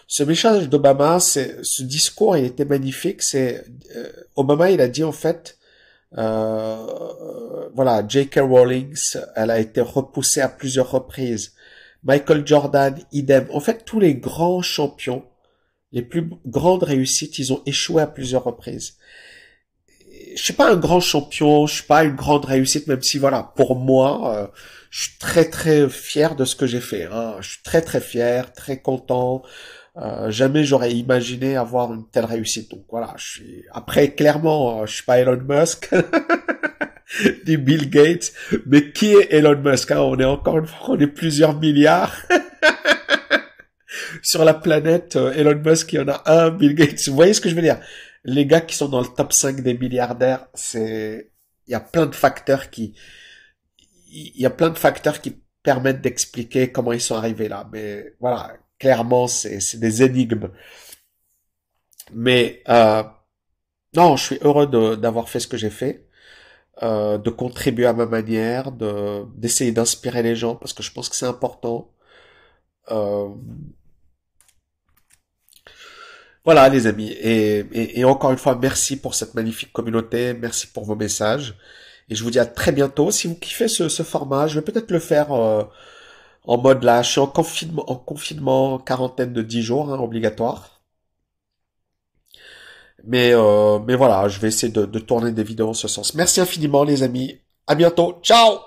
ce 0.08 0.24
message 0.24 0.70
d'Obama, 0.70 1.20
ce 1.20 1.84
discours, 1.84 2.38
il 2.38 2.46
était 2.46 2.66
magnifique. 2.66 3.22
C'est 3.22 3.66
euh, 3.96 4.10
Obama, 4.38 4.72
il 4.72 4.80
a 4.80 4.88
dit 4.88 5.04
en 5.04 5.12
fait, 5.12 5.58
euh, 6.18 7.68
voilà, 7.76 8.04
J.K. 8.08 8.40
Rowling, 8.40 8.96
elle 9.36 9.52
a 9.52 9.60
été 9.60 9.82
repoussée 9.82 10.40
à 10.40 10.48
plusieurs 10.48 10.90
reprises. 10.90 11.54
Michael 12.04 12.48
Jordan, 12.48 12.98
idem. 13.12 13.48
En 13.52 13.60
fait, 13.60 13.84
tous 13.84 14.00
les 14.00 14.16
grands 14.16 14.62
champions, 14.62 15.26
les 15.92 16.04
plus 16.04 16.30
grandes 16.46 16.84
réussites, 16.84 17.38
ils 17.40 17.52
ont 17.52 17.62
échoué 17.66 18.02
à 18.02 18.08
plusieurs 18.08 18.46
reprises. 18.46 18.96
Je 20.36 20.42
suis 20.42 20.54
pas 20.54 20.72
un 20.72 20.78
grand 20.78 21.02
champion, 21.02 21.68
je 21.68 21.76
suis 21.76 21.84
pas 21.84 22.04
une 22.06 22.16
grande 22.16 22.46
réussite, 22.46 22.88
même 22.88 23.02
si 23.02 23.18
voilà, 23.18 23.52
pour 23.56 23.76
moi, 23.76 24.36
euh, 24.36 24.48
je 24.90 25.04
suis 25.04 25.18
très 25.18 25.50
très 25.50 25.90
fier 25.90 26.36
de 26.36 26.46
ce 26.46 26.56
que 26.56 26.66
j'ai 26.66 26.80
fait. 26.80 27.06
Hein. 27.06 27.36
Je 27.42 27.50
suis 27.52 27.64
très 27.64 27.82
très 27.82 28.00
fier, 28.00 28.54
très 28.54 28.80
content. 28.80 29.44
Euh, 30.00 30.30
jamais 30.30 30.64
j'aurais 30.64 30.94
imaginé 30.94 31.58
avoir 31.58 31.92
une 31.94 32.08
telle 32.10 32.26
réussite. 32.26 32.70
Donc 32.70 32.86
voilà, 32.90 33.16
je 33.18 33.26
suis 33.26 33.64
après 33.72 34.14
clairement, 34.14 34.82
euh, 34.82 34.86
je 34.86 34.96
suis 34.96 35.04
pas 35.04 35.18
Elon 35.18 35.42
Musk, 35.48 35.90
ni 37.48 37.58
Bill 37.58 37.90
Gates, 37.90 38.32
mais 38.68 38.92
qui 38.92 39.14
est 39.14 39.34
Elon 39.34 39.60
Musk 39.60 39.90
hein? 39.92 40.02
On 40.02 40.20
est 40.20 40.26
encore 40.26 40.60
une 40.60 40.68
fois, 40.68 40.90
on 40.90 41.00
est 41.00 41.08
plusieurs 41.08 41.60
milliards. 41.60 42.16
Sur 44.22 44.46
la 44.46 44.54
planète, 44.54 45.16
euh, 45.16 45.34
Elon 45.34 45.60
Musk, 45.66 45.94
il 45.94 45.96
y 45.96 46.00
en 46.00 46.10
a 46.10 46.22
un, 46.26 46.52
Bill 46.52 46.76
Gates. 46.76 47.08
Vous 47.08 47.16
voyez 47.16 47.34
ce 47.34 47.42
que 47.42 47.50
je 47.50 47.56
veux 47.56 47.62
dire? 47.62 47.80
Les 48.24 48.46
gars 48.46 48.62
qui 48.62 48.76
sont 48.76 48.90
dans 48.90 49.02
le 49.02 49.08
top 49.08 49.34
5 49.34 49.62
des 49.62 49.76
milliardaires, 49.76 50.48
c'est 50.54 51.32
il 51.66 51.72
y 51.72 51.76
a 51.76 51.80
plein 51.80 52.06
de 52.06 52.16
facteurs 52.16 52.70
qui 52.70 52.94
il 54.10 54.42
y 54.42 54.46
a 54.46 54.50
plein 54.50 54.70
de 54.70 54.78
facteurs 54.78 55.22
qui 55.22 55.38
permettent 55.64 56.02
d'expliquer 56.02 56.72
comment 56.72 56.94
ils 56.94 57.02
sont 57.02 57.16
arrivés 57.16 57.50
là. 57.50 57.68
Mais 57.72 58.14
voilà, 58.20 58.54
clairement, 58.80 59.28
c'est 59.28 59.80
des 59.80 60.04
énigmes. 60.04 60.50
Mais 62.14 62.64
euh, 62.70 63.04
non, 63.96 64.16
je 64.18 64.24
suis 64.24 64.38
heureux 64.42 64.68
d'avoir 64.98 65.30
fait 65.30 65.40
ce 65.40 65.48
que 65.48 65.58
j'ai 65.58 65.70
fait, 65.70 66.08
euh, 66.84 67.18
de 67.18 67.30
contribuer 67.30 67.86
à 67.88 67.94
ma 67.94 68.06
manière, 68.06 68.72
de 68.72 69.26
d'essayer 69.36 69.72
d'inspirer 69.72 70.24
les 70.24 70.36
gens 70.36 70.56
parce 70.56 70.74
que 70.74 70.84
je 70.84 70.92
pense 70.92 71.10
que 71.10 71.16
c'est 71.16 71.26
important. 71.26 71.92
Euh, 72.92 73.30
voilà 76.46 76.70
les 76.70 76.88
amis, 76.88 77.12
et, 77.12 78.06
encore 78.06 78.32
une 78.32 78.38
fois, 78.38 78.56
merci 78.56 78.96
pour 78.98 79.16
cette 79.16 79.34
magnifique 79.36 79.74
communauté, 79.74 80.34
merci 80.34 80.68
pour 80.68 80.86
vos 80.86 80.96
messages, 80.96 81.58
et 82.10 82.16
je 82.16 82.24
vous 82.24 82.32
dis 82.32 82.40
à 82.40 82.46
très 82.46 82.72
bientôt. 82.72 83.12
Si 83.12 83.28
vous 83.28 83.36
kiffez 83.36 83.68
ce, 83.68 83.90
format, 84.04 84.48
je 84.48 84.60
vais 84.60 84.66
peut-être 84.66 84.92
le 84.92 85.00
faire 85.00 85.34
en 86.48 86.58
mode 86.58 86.84
là, 86.84 87.04
je 87.04 87.12
suis 87.12 87.20
en 87.22 87.28
confinement, 87.28 87.90
en 87.92 87.96
confinement, 87.96 88.80
quarantaine 88.80 89.34
de 89.34 89.42
10 89.44 89.62
jours, 89.62 89.92
hein, 89.94 90.00
obligatoire. 90.00 90.82
Mais, 93.04 93.32
euh, 93.34 93.80
mais 93.80 93.96
voilà, 93.96 94.28
je 94.28 94.40
vais 94.40 94.48
essayer 94.50 94.72
de, 94.72 94.86
de 94.86 95.00
tourner 95.00 95.32
des 95.32 95.44
vidéos 95.44 95.70
en 95.70 95.74
ce 95.74 95.88
sens. 95.88 96.14
Merci 96.16 96.42
infiniment 96.42 96.84
les 96.84 97.04
amis. 97.04 97.40
À 97.68 97.76
bientôt. 97.76 98.20
Ciao 98.24 98.67